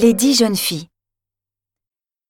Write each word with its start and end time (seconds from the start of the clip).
Les 0.00 0.12
dix 0.12 0.34
jeunes 0.34 0.56
filles. 0.56 0.88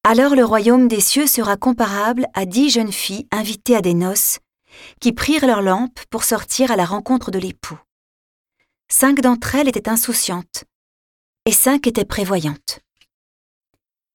Alors 0.03 0.35
le 0.35 0.45
royaume 0.45 0.87
des 0.87 1.01
cieux 1.01 1.27
sera 1.27 1.57
comparable 1.57 2.27
à 2.35 2.45
dix 2.45 2.69
jeunes 2.69 2.93
filles 2.93 3.27
invitées 3.31 3.75
à 3.75 3.81
des 3.81 3.95
noces, 3.95 4.39
qui 5.01 5.13
prirent 5.13 5.47
leurs 5.47 5.63
lampes 5.63 5.99
pour 6.11 6.25
sortir 6.25 6.71
à 6.71 6.77
la 6.77 6.85
rencontre 6.85 7.31
de 7.31 7.39
l'époux. 7.39 7.79
Cinq 8.89 9.23
d'entre 9.23 9.55
elles 9.55 9.69
étaient 9.69 9.89
insouciantes, 9.89 10.65
et 11.47 11.53
cinq 11.53 11.87
étaient 11.87 12.05
prévoyantes. 12.05 12.81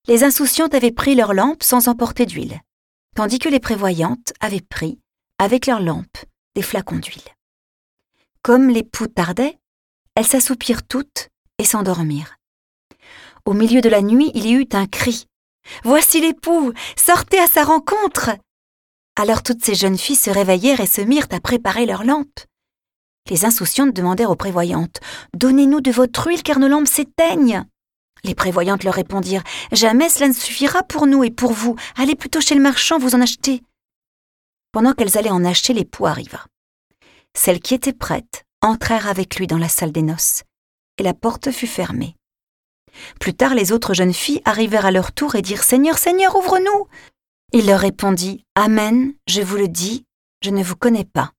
Les 0.07 0.23
insouciantes 0.23 0.75
avaient 0.75 0.91
pris 0.91 1.15
leurs 1.15 1.33
lampes 1.33 1.63
sans 1.63 1.87
emporter 1.87 2.27
d'huile, 2.27 2.61
tandis 3.15 3.39
que 3.39 3.49
les 3.49 3.59
prévoyantes 3.59 4.31
avaient 4.41 4.61
pris, 4.61 4.99
avec 5.39 5.65
leurs 5.65 5.81
lampes, 5.81 6.25
des 6.55 6.61
flacons 6.61 6.99
d'huile. 6.99 7.35
Comme 8.43 8.69
l'époux 8.69 9.07
tardait, 9.07 9.57
elles 10.13 10.27
s'assoupirent 10.27 10.85
toutes 10.85 11.29
et 11.57 11.63
s'endormirent. 11.63 12.38
Au 13.45 13.53
milieu 13.53 13.81
de 13.81 13.89
la 13.89 14.01
nuit, 14.01 14.31
il 14.35 14.45
y 14.45 14.53
eut 14.53 14.67
un 14.73 14.85
cri. 14.85 15.25
Voici 15.83 16.21
l'époux, 16.21 16.73
sortez 16.95 17.39
à 17.39 17.47
sa 17.47 17.63
rencontre. 17.63 18.31
Alors 19.15 19.43
toutes 19.43 19.63
ces 19.63 19.75
jeunes 19.75 19.97
filles 19.97 20.15
se 20.15 20.29
réveillèrent 20.29 20.79
et 20.79 20.87
se 20.87 21.01
mirent 21.01 21.27
à 21.31 21.39
préparer 21.39 21.85
leurs 21.85 22.03
lampes. 22.03 22.39
Les 23.29 23.45
insouciantes 23.45 23.93
demandèrent 23.93 24.31
aux 24.31 24.35
prévoyantes 24.35 24.99
Donnez-nous 25.35 25.81
de 25.81 25.91
votre 25.91 26.27
huile 26.27 26.43
car 26.43 26.59
nos 26.59 26.67
lampes 26.67 26.87
s'éteignent. 26.87 27.65
Les 28.23 28.35
prévoyantes 28.35 28.83
leur 28.83 28.95
répondirent 28.95 29.43
Jamais 29.71 30.09
cela 30.09 30.27
ne 30.27 30.33
suffira 30.33 30.83
pour 30.83 31.07
nous 31.07 31.23
et 31.23 31.31
pour 31.31 31.53
vous. 31.53 31.75
Allez 31.95 32.15
plutôt 32.15 32.41
chez 32.41 32.55
le 32.55 32.61
marchand 32.61 32.97
vous 32.97 33.15
en 33.15 33.21
acheter. 33.21 33.61
Pendant 34.71 34.93
qu'elles 34.93 35.17
allaient 35.17 35.29
en 35.29 35.45
acheter, 35.45 35.73
l'époux 35.73 36.05
arriva. 36.05 36.45
Celles 37.35 37.59
qui 37.59 37.73
étaient 37.73 37.93
prêtes 37.93 38.45
entrèrent 38.61 39.07
avec 39.07 39.37
lui 39.37 39.47
dans 39.47 39.57
la 39.57 39.69
salle 39.69 39.91
des 39.91 40.01
noces, 40.01 40.43
et 40.97 41.03
la 41.03 41.13
porte 41.13 41.51
fut 41.51 41.67
fermée. 41.67 42.15
Plus 43.19 43.33
tard, 43.33 43.55
les 43.55 43.71
autres 43.71 43.93
jeunes 43.93 44.13
filles 44.13 44.41
arrivèrent 44.45 44.85
à 44.85 44.91
leur 44.91 45.11
tour 45.11 45.35
et 45.35 45.41
dirent 45.41 45.63
Seigneur, 45.63 45.97
Seigneur, 45.97 46.35
ouvre-nous. 46.35 46.87
Il 47.53 47.67
leur 47.67 47.79
répondit 47.79 48.45
Amen, 48.55 49.13
je 49.27 49.41
vous 49.41 49.57
le 49.57 49.67
dis, 49.67 50.05
je 50.43 50.49
ne 50.49 50.63
vous 50.63 50.75
connais 50.75 51.05
pas. 51.05 51.31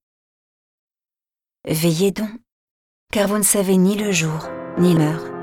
Veillez 1.66 2.10
donc, 2.10 2.30
car 3.12 3.28
vous 3.28 3.38
ne 3.38 3.42
savez 3.42 3.76
ni 3.76 3.96
le 3.96 4.12
jour 4.12 4.48
ni 4.78 4.94
l'heure 4.94 5.39